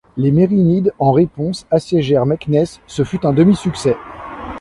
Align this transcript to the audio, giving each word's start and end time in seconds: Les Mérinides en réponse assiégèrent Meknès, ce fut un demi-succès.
Les 0.17 0.31
Mérinides 0.31 0.91
en 0.97 1.11
réponse 1.11 1.67
assiégèrent 1.69 2.25
Meknès, 2.25 2.79
ce 2.87 3.03
fut 3.03 3.23
un 3.23 3.33
demi-succès. 3.33 3.95